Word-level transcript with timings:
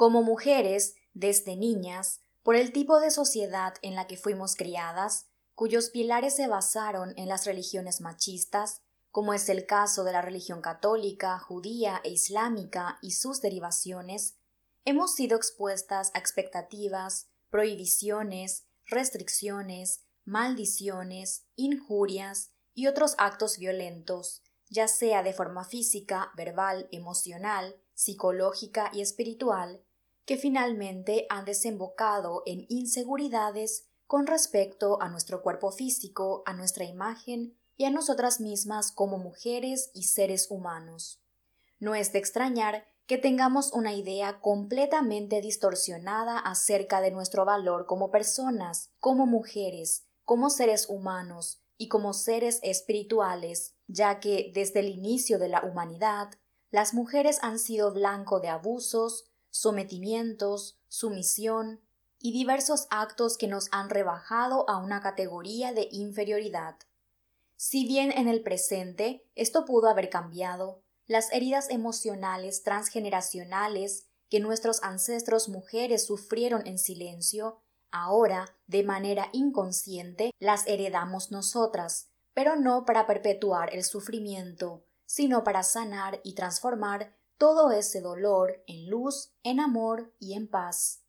Como 0.00 0.22
mujeres, 0.22 0.94
desde 1.12 1.56
niñas, 1.56 2.22
por 2.42 2.56
el 2.56 2.72
tipo 2.72 3.00
de 3.00 3.10
sociedad 3.10 3.74
en 3.82 3.94
la 3.94 4.06
que 4.06 4.16
fuimos 4.16 4.56
criadas, 4.56 5.26
cuyos 5.54 5.90
pilares 5.90 6.36
se 6.36 6.48
basaron 6.48 7.12
en 7.18 7.28
las 7.28 7.44
religiones 7.44 8.00
machistas, 8.00 8.80
como 9.10 9.34
es 9.34 9.50
el 9.50 9.66
caso 9.66 10.02
de 10.04 10.12
la 10.12 10.22
religión 10.22 10.62
católica, 10.62 11.38
judía 11.38 12.00
e 12.02 12.08
islámica 12.12 12.98
y 13.02 13.10
sus 13.10 13.42
derivaciones, 13.42 14.38
hemos 14.86 15.14
sido 15.14 15.36
expuestas 15.36 16.12
a 16.14 16.18
expectativas, 16.18 17.28
prohibiciones, 17.50 18.64
restricciones, 18.86 20.06
maldiciones, 20.24 21.44
injurias 21.56 22.52
y 22.72 22.86
otros 22.86 23.16
actos 23.18 23.58
violentos, 23.58 24.42
ya 24.70 24.88
sea 24.88 25.22
de 25.22 25.34
forma 25.34 25.66
física, 25.66 26.32
verbal, 26.38 26.88
emocional, 26.90 27.76
psicológica 27.92 28.90
y 28.94 29.02
espiritual, 29.02 29.84
que 30.30 30.36
finalmente 30.36 31.26
han 31.28 31.44
desembocado 31.44 32.44
en 32.46 32.64
inseguridades 32.68 33.88
con 34.06 34.28
respecto 34.28 35.02
a 35.02 35.08
nuestro 35.08 35.42
cuerpo 35.42 35.72
físico, 35.72 36.44
a 36.46 36.52
nuestra 36.52 36.84
imagen 36.84 37.58
y 37.76 37.84
a 37.84 37.90
nosotras 37.90 38.40
mismas 38.40 38.92
como 38.92 39.18
mujeres 39.18 39.90
y 39.92 40.04
seres 40.04 40.46
humanos. 40.48 41.20
No 41.80 41.96
es 41.96 42.12
de 42.12 42.20
extrañar 42.20 42.86
que 43.06 43.18
tengamos 43.18 43.72
una 43.72 43.92
idea 43.92 44.40
completamente 44.40 45.40
distorsionada 45.40 46.38
acerca 46.38 47.00
de 47.00 47.10
nuestro 47.10 47.44
valor 47.44 47.86
como 47.86 48.12
personas, 48.12 48.92
como 49.00 49.26
mujeres, 49.26 50.06
como 50.24 50.48
seres 50.48 50.88
humanos 50.88 51.60
y 51.76 51.88
como 51.88 52.12
seres 52.12 52.60
espirituales, 52.62 53.74
ya 53.88 54.20
que 54.20 54.52
desde 54.54 54.78
el 54.78 54.90
inicio 54.90 55.40
de 55.40 55.48
la 55.48 55.64
humanidad, 55.64 56.28
las 56.70 56.94
mujeres 56.94 57.40
han 57.42 57.58
sido 57.58 57.92
blanco 57.92 58.38
de 58.38 58.46
abusos, 58.46 59.29
sometimientos, 59.50 60.78
sumisión 60.88 61.80
y 62.18 62.32
diversos 62.32 62.86
actos 62.90 63.36
que 63.36 63.48
nos 63.48 63.68
han 63.72 63.90
rebajado 63.90 64.68
a 64.68 64.78
una 64.78 65.00
categoría 65.00 65.72
de 65.72 65.88
inferioridad. 65.90 66.76
Si 67.56 67.86
bien 67.86 68.12
en 68.12 68.28
el 68.28 68.42
presente 68.42 69.24
esto 69.34 69.64
pudo 69.64 69.88
haber 69.88 70.10
cambiado, 70.10 70.82
las 71.06 71.32
heridas 71.32 71.70
emocionales 71.70 72.62
transgeneracionales 72.62 74.06
que 74.28 74.40
nuestros 74.40 74.82
ancestros 74.82 75.48
mujeres 75.48 76.06
sufrieron 76.06 76.66
en 76.66 76.78
silencio, 76.78 77.60
ahora, 77.90 78.56
de 78.66 78.84
manera 78.84 79.28
inconsciente, 79.32 80.32
las 80.38 80.66
heredamos 80.66 81.32
nosotras, 81.32 82.08
pero 82.32 82.56
no 82.56 82.84
para 82.84 83.06
perpetuar 83.06 83.74
el 83.74 83.84
sufrimiento, 83.84 84.84
sino 85.04 85.42
para 85.42 85.64
sanar 85.64 86.20
y 86.22 86.34
transformar 86.34 87.12
todo 87.40 87.72
ese 87.72 88.02
dolor 88.02 88.62
en 88.66 88.90
luz, 88.90 89.32
en 89.44 89.60
amor 89.60 90.12
y 90.18 90.34
en 90.34 90.46
paz. 90.46 91.06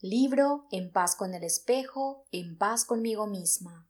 Libro 0.00 0.66
En 0.70 0.90
paz 0.90 1.14
con 1.14 1.34
el 1.34 1.44
espejo, 1.44 2.24
en 2.32 2.56
paz 2.56 2.86
conmigo 2.86 3.26
misma. 3.26 3.86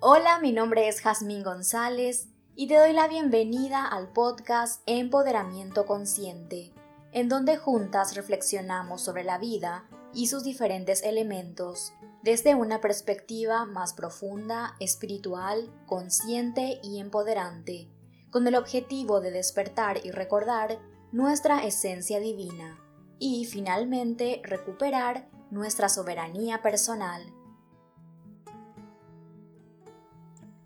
Hola, 0.00 0.38
mi 0.40 0.52
nombre 0.52 0.88
es 0.88 1.02
Jazmín 1.02 1.44
González 1.44 2.28
y 2.54 2.68
te 2.68 2.78
doy 2.78 2.94
la 2.94 3.06
bienvenida 3.06 3.86
al 3.86 4.14
podcast 4.14 4.80
Empoderamiento 4.86 5.84
Consciente, 5.84 6.72
en 7.12 7.28
donde 7.28 7.58
juntas 7.58 8.16
reflexionamos 8.16 9.02
sobre 9.02 9.24
la 9.24 9.36
vida 9.36 9.86
y 10.14 10.28
sus 10.28 10.42
diferentes 10.42 11.02
elementos 11.02 11.92
desde 12.22 12.54
una 12.54 12.80
perspectiva 12.80 13.66
más 13.66 13.92
profunda, 13.92 14.74
espiritual, 14.80 15.70
consciente 15.84 16.80
y 16.82 16.98
empoderante 16.98 17.90
con 18.36 18.46
el 18.46 18.54
objetivo 18.54 19.22
de 19.22 19.30
despertar 19.30 20.04
y 20.04 20.10
recordar 20.10 20.78
nuestra 21.10 21.64
esencia 21.64 22.20
divina 22.20 22.78
y 23.18 23.46
finalmente 23.46 24.42
recuperar 24.44 25.26
nuestra 25.50 25.88
soberanía 25.88 26.60
personal. 26.60 27.22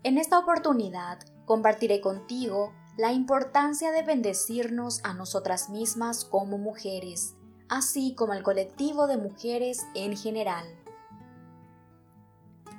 En 0.03 0.17
esta 0.17 0.37
oportunidad 0.37 1.19
compartiré 1.45 2.01
contigo 2.01 2.73
la 2.97 3.13
importancia 3.13 3.93
de 3.93 4.03
bendecirnos 4.03 4.99
a 5.05 5.13
nosotras 5.13 5.69
mismas 5.69 6.25
como 6.25 6.57
mujeres, 6.57 7.37
así 7.69 8.15
como 8.15 8.33
al 8.33 8.43
colectivo 8.43 9.07
de 9.07 9.15
mujeres 9.15 9.87
en 9.95 10.17
general. 10.17 10.65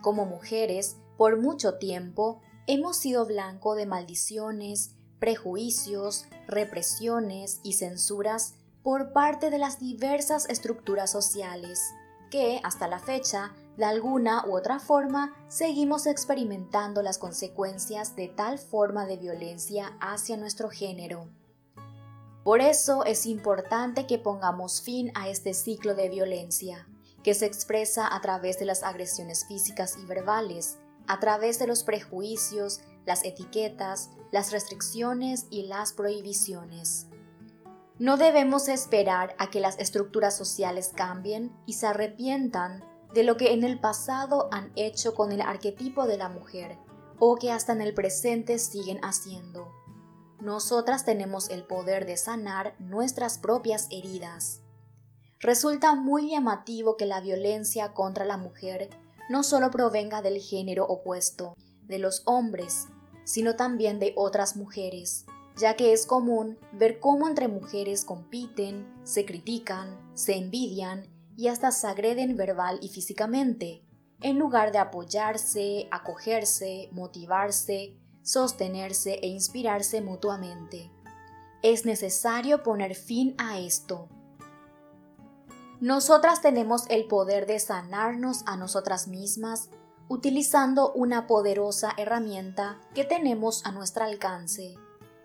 Como 0.03 0.27
mujeres, 0.27 0.99
por 1.17 1.41
mucho 1.41 1.79
tiempo 1.79 2.43
hemos 2.67 2.97
sido 2.97 3.27
blanco 3.27 3.75
de 3.75 3.87
maldiciones, 3.87 4.95
prejuicios, 5.19 6.27
represiones 6.47 7.61
y 7.63 7.75
censuras 7.75 8.55
por 8.83 9.13
parte 9.13 9.51
de 9.51 9.59
las 9.59 9.79
diversas 9.79 10.49
estructuras 10.49 11.11
sociales, 11.11 11.81
que 12.31 12.61
hasta 12.65 12.89
la 12.89 12.99
fecha, 12.99 13.55
de 13.77 13.85
alguna 13.85 14.45
u 14.47 14.57
otra 14.57 14.81
forma, 14.81 15.35
seguimos 15.49 16.07
experimentando 16.07 17.03
las 17.03 17.19
consecuencias 17.19 18.17
de 18.17 18.29
tal 18.29 18.59
forma 18.59 19.07
de 19.07 19.17
violencia 19.17 19.97
hacia 20.01 20.37
nuestro 20.37 20.69
género. 20.69 21.29
Por 22.43 22.61
eso 22.61 23.05
es 23.05 23.27
importante 23.27 24.07
que 24.07 24.19
pongamos 24.19 24.83
fin 24.83 25.13
a 25.15 25.29
este 25.29 25.55
ciclo 25.55 25.95
de 25.95 26.09
violencia, 26.09 26.89
que 27.23 27.35
se 27.35 27.47
expresa 27.47 28.13
a 28.13 28.21
través 28.21 28.59
de 28.59 28.65
las 28.65 28.83
agresiones 28.83 29.45
físicas 29.47 29.97
y 29.97 30.05
verbales, 30.07 30.79
a 31.13 31.21
través 31.21 31.59
de 31.59 31.67
los 31.67 31.85
prejuicios, 31.85 32.81
las 33.05 33.23
etiquetas, 33.27 34.09
las 34.31 34.51
restricciones 34.51 35.47
y 35.51 35.65
las 35.67 35.93
prohibiciones. 35.93 37.07
No 37.99 38.17
debemos 38.17 38.67
esperar 38.69 39.37
a 39.39 39.51
que 39.51 39.61
las 39.61 39.79
estructuras 39.79 40.35
sociales 40.35 40.91
cambien 40.97 41.55
y 41.67 41.75
se 41.75 41.87
arrepientan 41.87 42.83
de 43.13 43.25
lo 43.25 43.37
que 43.37 43.53
en 43.53 43.63
el 43.63 43.79
pasado 43.79 44.49
han 44.53 44.73
hecho 44.75 45.15
con 45.15 45.33
el 45.33 45.43
arquetipo 45.43 46.07
de 46.07 46.17
la 46.17 46.31
mujer 46.31 46.79
o 47.19 47.37
que 47.37 47.53
hasta 47.53 47.75
en 47.75 47.83
el 47.83 47.93
presente 47.93 48.59
siguen 48.59 48.99
haciendo. 49.03 49.71
Nosotras 50.41 51.05
tenemos 51.05 51.51
el 51.51 51.65
poder 51.65 52.07
de 52.07 52.17
sanar 52.17 52.75
nuestras 52.79 53.37
propias 53.37 53.87
heridas. 53.91 54.63
Resulta 55.41 55.95
muy 55.95 56.31
llamativo 56.31 56.97
que 56.97 57.05
la 57.05 57.21
violencia 57.21 57.93
contra 57.93 58.25
la 58.25 58.39
mujer 58.39 58.89
no 59.29 59.43
solo 59.43 59.71
provenga 59.71 60.23
del 60.23 60.41
género 60.41 60.85
opuesto, 60.87 61.55
de 61.83 61.99
los 61.99 62.23
hombres, 62.27 62.89
sino 63.25 63.57
también 63.57 63.99
de 63.99 64.13
otras 64.17 64.57
mujeres, 64.57 65.27
ya 65.57 65.77
que 65.77 65.93
es 65.93 66.07
común 66.07 66.59
ver 66.73 67.01
cómo 67.01 67.29
entre 67.29 67.49
mujeres 67.49 68.05
compiten, 68.05 68.87
se 69.05 69.25
critican, 69.25 69.99
se 70.15 70.37
envidian 70.37 71.07
y 71.37 71.49
hasta 71.49 71.71
se 71.71 71.87
agreden 71.87 72.37
verbal 72.37 72.79
y 72.83 72.89
físicamente, 72.89 73.85
en 74.21 74.39
lugar 74.39 74.73
de 74.73 74.79
apoyarse, 74.79 75.89
acogerse, 75.91 76.89
motivarse, 76.93 77.97
sostenerse 78.23 79.15
e 79.15 79.29
inspirarse 79.29 80.01
mutuamente. 80.01 80.91
Es 81.63 81.85
necesario 81.85 82.63
poner 82.63 82.95
fin 82.95 83.35
a 83.39 83.59
esto 83.59 84.09
nosotras 85.83 86.41
tenemos 86.41 86.85
el 86.91 87.07
poder 87.07 87.47
de 87.47 87.59
sanarnos 87.59 88.45
a 88.47 88.57
nosotras 88.57 89.09
mismas 89.09 89.69
utilizando 90.07 90.93
una 90.93 91.27
poderosa 91.27 91.93
herramienta 91.97 92.81
que 92.95 93.03
tenemos 93.03 93.67
a 93.67 93.73
nuestro 93.73 94.05
alcance. 94.05 94.77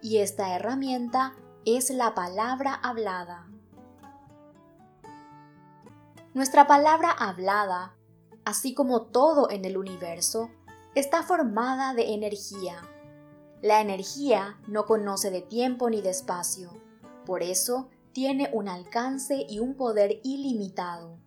Y 0.01 0.17
esta 0.17 0.55
herramienta 0.55 1.35
es 1.63 1.91
la 1.91 2.15
palabra 2.15 2.73
hablada. 2.73 3.47
Nuestra 6.33 6.65
palabra 6.65 7.11
hablada, 7.11 7.95
así 8.43 8.73
como 8.73 9.03
todo 9.03 9.51
en 9.51 9.63
el 9.63 9.77
universo, 9.77 10.49
está 10.95 11.21
formada 11.21 11.93
de 11.93 12.15
energía. 12.15 12.81
La 13.61 13.79
energía 13.79 14.57
no 14.67 14.87
conoce 14.87 15.29
de 15.29 15.41
tiempo 15.43 15.91
ni 15.91 16.01
de 16.01 16.09
espacio. 16.09 16.71
Por 17.27 17.43
eso, 17.43 17.89
tiene 18.17 18.49
un 18.51 18.67
alcance 18.67 19.45
y 19.47 19.59
un 19.59 19.75
poder 19.75 20.21
ilimitado. 20.23 21.19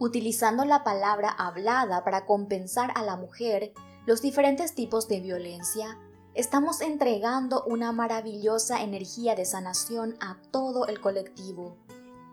Utilizando 0.00 0.64
la 0.64 0.82
palabra 0.82 1.28
hablada 1.30 2.02
para 2.02 2.26
compensar 2.26 2.90
a 2.96 3.04
la 3.04 3.14
mujer 3.14 3.72
los 4.06 4.22
diferentes 4.22 4.74
tipos 4.74 5.06
de 5.06 5.20
violencia, 5.20 6.00
estamos 6.34 6.80
entregando 6.80 7.62
una 7.68 7.92
maravillosa 7.92 8.82
energía 8.82 9.36
de 9.36 9.44
sanación 9.44 10.16
a 10.18 10.36
todo 10.50 10.88
el 10.88 11.00
colectivo, 11.00 11.76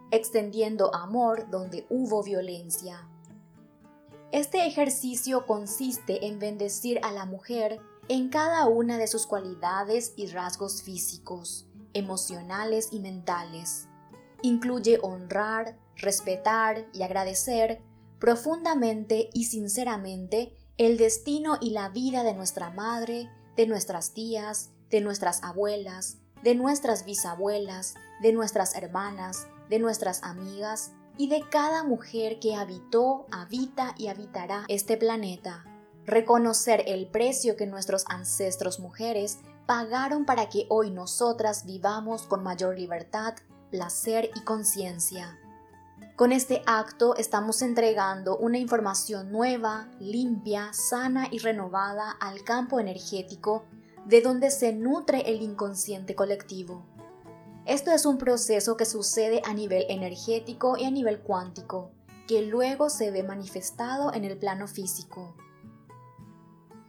extendiendo 0.10 0.96
amor 0.96 1.52
donde 1.52 1.86
hubo 1.92 2.24
violencia. 2.24 3.08
Este 4.32 4.66
ejercicio 4.66 5.46
consiste 5.46 6.26
en 6.26 6.40
bendecir 6.40 7.00
a 7.04 7.12
la 7.12 7.26
mujer 7.26 7.80
en 8.08 8.30
cada 8.30 8.66
una 8.66 8.98
de 8.98 9.06
sus 9.06 9.28
cualidades 9.28 10.14
y 10.16 10.26
rasgos 10.30 10.82
físicos, 10.82 11.68
emocionales 11.94 12.90
y 12.92 13.00
mentales. 13.00 13.88
Incluye 14.42 15.00
honrar, 15.02 15.78
respetar 15.96 16.86
y 16.94 17.04
agradecer 17.04 17.82
profundamente 18.20 19.30
y 19.34 19.46
sinceramente 19.46 20.56
el 20.78 20.98
destino 20.98 21.58
y 21.62 21.72
la 21.72 21.90
vida 21.90 22.24
de 22.24 22.34
nuestra 22.34 22.70
madre, 22.70 23.30
de 23.56 23.68
nuestras 23.68 24.14
tías, 24.14 24.72
de 24.90 25.02
nuestras 25.02 25.44
abuelas, 25.44 26.18
de 26.42 26.56
nuestras 26.56 27.06
bisabuelas, 27.06 27.96
de 28.22 28.34
nuestras 28.34 28.76
hermanas, 28.76 29.48
de 29.70 29.80
nuestras 29.80 30.24
amigas 30.24 30.92
y 31.18 31.30
de 31.30 31.44
cada 31.50 31.84
mujer 31.84 32.40
que 32.40 32.56
habitó, 32.56 33.28
habita 33.32 33.94
y 33.98 34.08
habitará 34.08 34.66
este 34.68 34.98
planeta. 34.98 35.66
Reconocer 36.06 36.84
el 36.88 37.08
precio 37.08 37.56
que 37.56 37.66
nuestros 37.66 38.06
ancestros 38.10 38.80
mujeres 38.80 39.40
pagaron 39.66 40.26
para 40.26 40.50
que 40.50 40.66
hoy 40.70 40.92
nosotras 40.92 41.66
vivamos 41.66 42.24
con 42.24 42.44
mayor 42.44 42.78
libertad, 42.78 43.36
placer 43.72 44.30
y 44.36 44.42
conciencia. 44.42 45.40
Con 46.16 46.32
este 46.32 46.62
acto 46.68 47.16
estamos 47.16 47.62
entregando 47.62 48.38
una 48.38 48.60
información 48.60 49.32
nueva, 49.32 49.88
limpia, 50.00 50.72
sana 50.74 51.28
y 51.32 51.40
renovada 51.40 52.12
al 52.20 52.44
campo 52.44 52.80
energético 52.80 53.64
de 54.06 54.22
donde 54.22 54.52
se 54.52 54.74
nutre 54.74 55.22
el 55.22 55.42
inconsciente 55.42 56.14
colectivo. 56.14 56.84
Esto 57.66 57.92
es 57.92 58.06
un 58.06 58.18
proceso 58.18 58.76
que 58.78 58.86
sucede 58.86 59.42
a 59.46 59.54
nivel 59.54 59.86
energético 59.90 60.78
y 60.78 60.84
a 60.84 60.92
nivel 60.92 61.20
cuántico, 61.22 61.92
que 62.28 62.42
luego 62.42 62.90
se 62.90 63.10
ve 63.10 63.24
manifestado 63.24 64.14
en 64.14 64.26
el 64.26 64.38
plano 64.38 64.68
físico. 64.68 65.34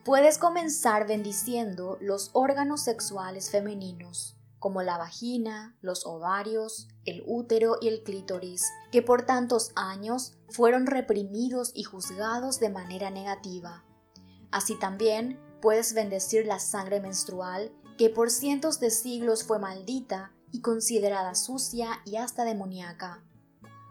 Puedes 0.04 0.36
comenzar 0.36 1.06
bendiciendo 1.06 1.96
los 1.98 2.28
órganos 2.34 2.82
sexuales 2.82 3.50
femeninos, 3.50 4.36
como 4.58 4.82
la 4.82 4.98
vagina, 4.98 5.78
los 5.80 6.04
ovarios, 6.04 6.88
el 7.06 7.24
útero 7.26 7.78
y 7.80 7.88
el 7.88 8.02
clítoris, 8.02 8.70
que 8.92 9.00
por 9.00 9.24
tantos 9.24 9.72
años 9.76 10.36
fueron 10.50 10.86
reprimidos 10.86 11.72
y 11.74 11.84
juzgados 11.84 12.60
de 12.60 12.68
manera 12.68 13.08
negativa. 13.08 13.82
Así 14.50 14.78
también 14.78 15.40
puedes 15.62 15.94
bendecir 15.94 16.46
la 16.46 16.58
sangre 16.58 17.00
menstrual, 17.00 17.72
que 17.96 18.10
por 18.10 18.30
cientos 18.30 18.80
de 18.80 18.90
siglos 18.90 19.42
fue 19.42 19.58
maldita 19.58 20.34
y 20.52 20.60
considerada 20.60 21.34
sucia 21.34 22.02
y 22.04 22.16
hasta 22.16 22.44
demoníaca. 22.44 23.24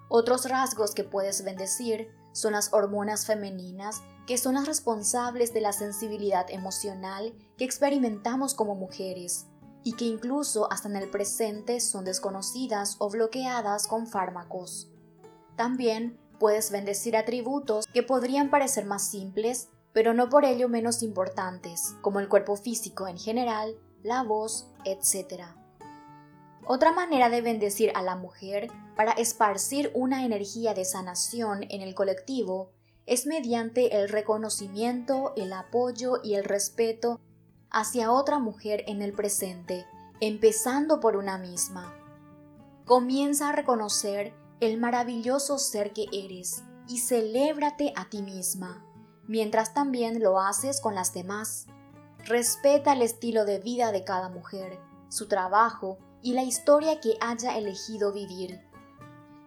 Otros 0.10 0.48
rasgos 0.48 0.94
que 0.94 1.04
puedes 1.04 1.44
bendecir 1.44 2.12
son 2.34 2.54
las 2.54 2.74
hormonas 2.74 3.26
femeninas, 3.26 4.02
que 4.28 4.38
son 4.38 4.56
las 4.56 4.68
responsables 4.68 5.54
de 5.54 5.62
la 5.62 5.72
sensibilidad 5.72 6.50
emocional 6.50 7.34
que 7.58 7.66
experimentamos 7.66 8.54
como 8.54 8.76
mujeres 8.76 9.48
y 9.84 9.94
que 9.94 10.06
incluso 10.06 10.72
hasta 10.72 10.90
en 10.90 10.96
el 10.96 11.10
presente 11.10 11.80
son 11.80 12.06
desconocidas 12.06 12.96
o 13.00 13.10
bloqueadas 13.10 13.88
con 13.88 14.08
fármacos. 14.08 14.90
También 15.56 16.18
puedes 16.40 16.72
bendecir 16.72 17.16
atributos 17.16 17.88
que 17.88 18.04
podrían 18.04 18.50
parecer 18.50 18.86
más 18.86 19.08
simples, 19.08 19.70
pero 19.92 20.14
no 20.14 20.30
por 20.30 20.46
ello 20.46 20.70
menos 20.70 21.04
importantes, 21.04 21.96
como 22.02 22.20
el 22.20 22.30
cuerpo 22.30 22.56
físico 22.56 23.08
en 23.08 23.18
general, 23.18 23.78
la 24.02 24.24
voz, 24.24 24.68
etc. 24.86 25.44
Otra 26.66 26.94
manera 26.94 27.30
de 27.30 27.42
bendecir 27.42 27.92
a 27.94 28.02
la 28.02 28.16
mujer 28.16 28.72
para 28.96 29.12
esparcir 29.12 29.92
una 29.94 30.26
energía 30.26 30.74
de 30.74 30.86
sanación 30.86 31.64
en 31.70 31.82
el 31.82 31.94
colectivo 31.94 32.72
es 33.06 33.26
mediante 33.26 33.98
el 33.98 34.08
reconocimiento, 34.08 35.34
el 35.36 35.52
apoyo 35.52 36.22
y 36.24 36.36
el 36.36 36.46
respeto 36.46 37.20
hacia 37.70 38.12
otra 38.12 38.40
mujer 38.40 38.86
en 38.88 39.02
el 39.02 39.12
presente, 39.12 39.86
empezando 40.22 41.02
por 41.02 41.18
una 41.18 41.38
misma. 41.38 41.94
Comienza 42.86 43.50
a 43.50 43.52
reconocer 43.52 44.34
el 44.62 44.80
maravilloso 44.80 45.58
ser 45.58 45.92
que 45.92 46.06
eres 46.14 46.64
y 46.88 47.00
celébrate 47.00 47.92
a 47.98 48.10
ti 48.10 48.22
misma, 48.22 48.86
mientras 49.28 49.74
también 49.74 50.22
lo 50.22 50.40
haces 50.40 50.80
con 50.80 50.96
las 50.96 51.14
demás. 51.14 51.66
Respeta 52.20 52.94
el 52.94 53.02
estilo 53.02 53.44
de 53.44 53.60
vida 53.60 53.92
de 53.92 54.06
cada 54.06 54.30
mujer, 54.30 54.80
su 55.10 55.28
trabajo 55.28 55.98
y 56.24 56.34
la 56.34 56.44
historia 56.44 57.00
que 57.00 57.18
haya 57.22 57.58
elegido 57.58 58.14
vivir. 58.14 58.62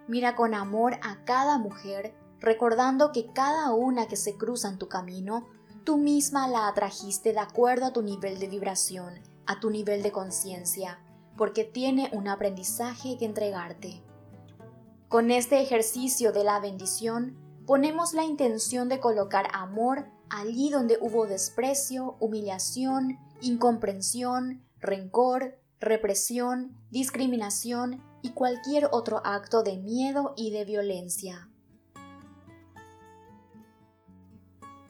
Mira 0.06 0.36
con 0.36 0.54
amor 0.54 0.98
a 1.02 1.24
cada 1.24 1.58
mujer, 1.58 2.14
recordando 2.38 3.10
que 3.10 3.32
cada 3.32 3.72
una 3.72 4.06
que 4.06 4.16
se 4.16 4.36
cruza 4.36 4.68
en 4.68 4.78
tu 4.78 4.86
camino, 4.88 5.48
tú 5.84 5.96
misma 5.96 6.46
la 6.46 6.68
atrajiste 6.68 7.32
de 7.32 7.40
acuerdo 7.40 7.86
a 7.86 7.92
tu 7.92 8.02
nivel 8.02 8.38
de 8.38 8.46
vibración, 8.46 9.14
a 9.46 9.58
tu 9.58 9.70
nivel 9.70 10.02
de 10.02 10.12
conciencia, 10.12 11.00
porque 11.36 11.64
tiene 11.64 12.10
un 12.12 12.28
aprendizaje 12.28 13.16
que 13.18 13.24
entregarte. 13.24 14.02
Con 15.08 15.30
este 15.30 15.60
ejercicio 15.60 16.32
de 16.32 16.44
la 16.44 16.60
bendición, 16.60 17.36
ponemos 17.66 18.12
la 18.12 18.24
intención 18.24 18.88
de 18.88 19.00
colocar 19.00 19.48
amor 19.52 20.06
allí 20.28 20.70
donde 20.70 20.98
hubo 21.00 21.26
desprecio, 21.26 22.16
humillación, 22.20 23.18
incomprensión, 23.40 24.62
rencor, 24.80 25.58
represión, 25.80 26.76
discriminación 26.90 28.02
y 28.22 28.30
cualquier 28.30 28.88
otro 28.92 29.20
acto 29.24 29.62
de 29.62 29.76
miedo 29.76 30.34
y 30.36 30.50
de 30.50 30.64
violencia. 30.64 31.48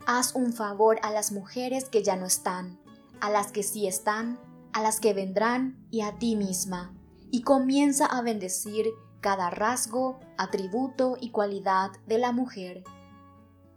Haz 0.06 0.34
un 0.34 0.52
favor 0.52 0.98
a 1.02 1.10
las 1.10 1.32
mujeres 1.32 1.86
que 1.86 2.02
ya 2.02 2.16
no 2.16 2.26
están, 2.26 2.78
a 3.20 3.30
las 3.30 3.50
que 3.50 3.62
sí 3.62 3.86
están, 3.88 4.38
a 4.72 4.80
las 4.80 5.00
que 5.00 5.14
vendrán 5.14 5.84
y 5.90 6.02
a 6.02 6.18
ti 6.18 6.36
misma, 6.36 6.94
y 7.30 7.42
comienza 7.42 8.06
a 8.06 8.22
bendecir 8.22 8.86
cada 9.20 9.50
rasgo, 9.50 10.20
atributo 10.38 11.16
y 11.20 11.30
cualidad 11.30 11.90
de 12.06 12.18
la 12.18 12.30
mujer. 12.30 12.84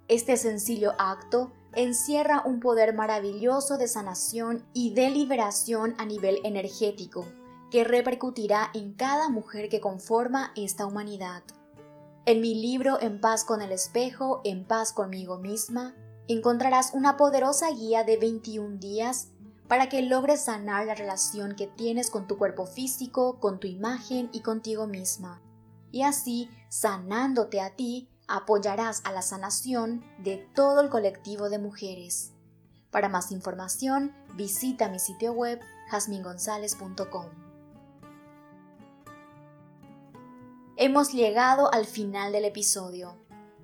Este 0.08 0.38
sencillo 0.38 0.94
acto 1.00 1.52
encierra 1.76 2.44
un 2.46 2.60
poder 2.60 2.94
maravilloso 2.94 3.78
de 3.78 3.88
sanación 3.88 4.66
y 4.74 4.94
de 4.94 5.10
liberación 5.10 5.96
a 5.98 6.06
nivel 6.06 6.40
energético, 6.44 7.26
que 7.72 7.84
repercutirá 7.84 8.72
en 8.74 8.94
cada 8.94 9.30
mujer 9.30 9.70
que 9.70 9.80
conforma 9.80 10.52
esta 10.56 10.86
humanidad. 10.86 11.44
En 12.26 12.42
mi 12.42 12.56
libro 12.56 13.00
En 13.02 13.22
paz 13.22 13.44
con 13.44 13.62
el 13.62 13.72
espejo, 13.72 14.42
en 14.44 14.66
paz 14.66 14.92
conmigo 14.92 15.38
misma, 15.38 15.96
encontrarás 16.28 16.94
una 16.94 17.18
poderosa 17.18 17.72
guía 17.72 18.04
de 18.04 18.18
21 18.18 18.78
días 18.78 19.30
para 19.68 19.88
que 19.88 20.02
logres 20.02 20.42
sanar 20.42 20.86
la 20.86 20.96
relación 20.96 21.56
que 21.56 21.68
tienes 21.68 22.10
con 22.10 22.28
tu 22.28 22.38
cuerpo 22.38 22.66
físico, 22.66 23.40
con 23.40 23.60
tu 23.60 23.68
imagen 23.68 24.30
y 24.32 24.42
contigo 24.42 24.88
misma. 24.88 25.42
Y 25.92 26.04
así, 26.04 26.50
sanándote 26.70 27.62
a 27.62 27.76
ti, 27.76 28.10
apoyarás 28.30 29.02
a 29.04 29.12
la 29.12 29.22
sanación 29.22 30.04
de 30.20 30.38
todo 30.56 30.82
el 30.82 30.90
colectivo 30.90 31.50
de 31.50 31.60
mujeres. 31.60 32.32
Para 32.92 33.10
más 33.10 33.32
información, 33.32 34.14
visita 34.36 34.90
mi 34.90 35.00
sitio 35.00 35.34
web 35.34 35.60
jasmingonzalez.com. 35.90 37.26
Hemos 40.78 41.12
llegado 41.12 41.74
al 41.74 41.86
final 41.86 42.32
del 42.32 42.46
episodio. 42.46 43.18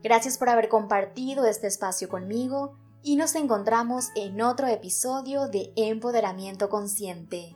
Gracias 0.04 0.38
por 0.38 0.50
haber 0.50 0.68
compartido 0.68 1.46
este 1.46 1.68
espacio 1.68 2.10
conmigo 2.10 2.78
y 3.02 3.16
nos 3.16 3.36
encontramos 3.36 4.10
en 4.16 4.42
otro 4.42 4.68
episodio 4.68 5.48
de 5.48 5.72
Empoderamiento 5.76 6.70
Consciente. 6.70 7.56